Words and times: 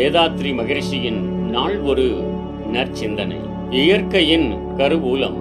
வேதாத்ரி 0.00 0.50
மகரிஷியின் 0.54 1.20
நாள் 1.50 1.80
ஒரு 1.80 2.20
நற்சிந்தனை. 2.72 3.36
இயற்கையின் 3.70 4.54
கருவூலம் 4.76 5.34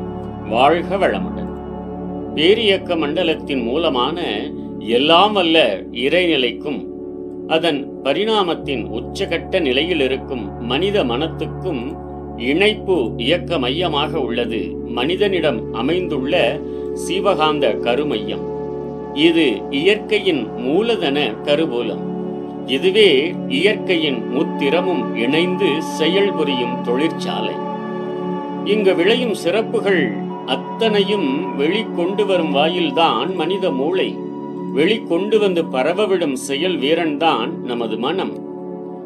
வாழ்க 0.50 0.98
வளமுடன். 0.98 1.52
பேரியக்க 2.36 2.98
மண்டலத்தின் 2.98 3.62
மூலமான 3.62 4.22
எல்லாம் 4.80 5.36
அல்ல 5.36 5.84
இறைநிலைக்கும் 5.92 6.86
அதன் 7.48 8.02
பரிணாமத்தின் 8.04 8.88
உச்சகட்ட 8.88 9.62
நிலையில் 9.62 10.00
இருக்கும் 10.00 10.66
மனித 10.66 11.04
மனத்துக்கும் 11.04 11.98
இணைப்பு 12.38 13.12
இயக்க 13.18 13.60
மையமாக 13.60 14.20
உள்ளது 14.20 14.60
மனிதனிடம் 14.86 15.74
அமைந்துள்ள 15.74 16.60
சீவகாந்த 17.08 17.78
கருமையம். 17.78 18.46
இது 19.14 19.62
இயற்கையின் 19.70 20.48
மூலதன 20.58 21.34
கருவூலம். 21.44 22.09
இதுவே 22.66 23.34
இயற்கையின் 23.48 24.30
முத்திரமும் 24.30 25.16
இணைந்து 25.16 25.68
செயல்புரியும் 26.00 26.82
தொழிற்சாலை. 26.82 27.54
இங்கு 28.66 28.96
விளையும் 28.96 29.34
சிறப்புகள் 29.34 30.12
அத்தனையும் 30.46 31.60
வெளிக்கொண்டு 31.60 32.26
வரும் 32.26 32.56
வாயில்தான் 32.56 33.36
மனித 33.36 33.72
மூளை. 33.72 34.16
வெளிக்கொண்டு 34.76 35.40
வந்து 35.40 35.66
பரவவிடும் 35.66 36.34
செயல் 36.34 36.80
வீரன்தான் 36.80 37.50
நமது 37.50 37.98
மனம். 37.98 38.48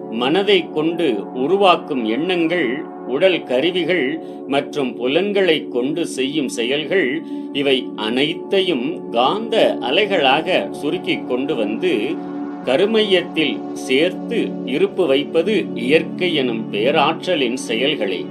மனதை 0.09 0.69
கொண்டு 0.69 1.33
உருவாக்கும் 1.33 2.05
எண்ணங்கள் 2.05 2.85
உடல் 3.07 3.43
கருவிகள் 3.43 4.19
மற்றும் 4.47 4.95
புலன்களை 4.95 5.67
கொண்டு 5.67 6.07
செய்யும் 6.07 6.49
செயல்கள் 6.49 7.25
இவை 7.53 7.89
அனைத்தையும் 7.95 9.09
காந்த 9.09 9.77
அலைகளாக 9.81 10.69
சுருக்கிக் 10.69 11.27
கொண்டு 11.27 11.55
வந்து 11.55 12.15
கருமையத்தில் 12.63 13.55
சேர்த்து 13.73 14.39
இருப்பு 14.65 15.07
வைப்பது 15.07 15.65
இயற்கை 15.75 16.35
எனும் 16.35 16.63
பேராற்றலின் 16.71 17.57
செயல்களே. 17.57 18.25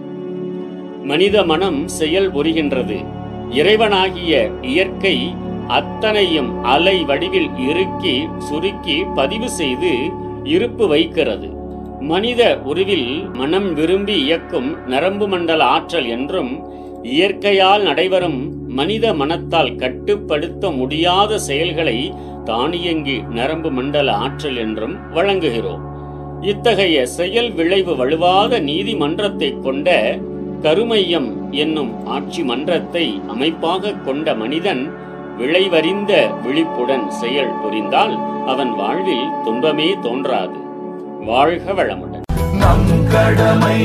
மனித 1.03 1.45
மனம் 1.45 1.89
செயல் 1.89 2.31
புரிகின்றது. 2.33 2.99
இறைவனாகிய 3.51 4.51
இயற்கை 4.63 5.17
அத்தனையும் 5.69 6.51
அலை 6.65 7.05
வடிவில் 7.05 7.51
இறுக்கி 7.69 8.15
சுருக்கி 8.39 8.97
பதிவு 9.15 9.51
செய்து 9.51 9.93
இருப்பு 10.45 10.87
வைக்கிறது. 10.89 11.49
மனித 12.01 12.43
உருவில் 12.65 13.11
மனம் 13.33 13.75
விரும்பி 13.75 14.15
இயக்கும் 14.25 14.71
நரம்பு 14.87 15.29
மண்டல 15.29 15.65
ஆற்றல் 15.65 16.09
என்றும் 16.09 16.53
இயற்கையால் 17.03 17.83
நடைபெறும் 17.83 18.41
மனித 18.69 19.15
மனத்தால் 19.15 19.77
கட்டுப்படுத்த 19.77 20.71
முடியாத 20.71 21.39
செயல்களை 21.39 21.99
தானியங்கி 22.45 23.25
நரம்பு 23.31 23.71
மண்டல 23.71 24.13
ஆற்றல் 24.13 24.57
என்றும் 24.57 24.97
வழங்குகிறோம். 25.15 25.83
இத்தகைய 26.41 27.07
செயல் 27.07 27.53
விளைவு 27.53 27.97
வலுவாத 27.97 28.59
நீதிமன்றத்தை 28.59 29.57
கொண்ட 29.63 30.19
கருமையம் 30.63 31.53
என்னும் 31.53 32.07
ஆட்சி 32.07 32.43
மன்றத்தை 32.43 33.21
அமைப்பாக 33.29 33.93
கொண்ட 33.93 34.35
மனிதன் 34.35 34.93
விளைவறிந்த 35.39 36.41
விழிப்புடன் 36.43 37.11
செயல் 37.11 37.55
புரிந்தால் 37.63 38.19
அவன் 38.47 38.75
வாழ்வில் 38.75 39.27
துன்பமே 39.45 39.97
தோன்றாது. 40.03 40.59
வாழ்க 41.27 41.73
வளமுடன். 41.73 42.27
நம் 42.53 43.09
கடமை 43.11 43.81